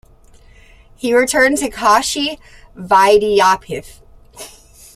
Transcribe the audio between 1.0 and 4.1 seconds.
returned to Kashi Vidyapith.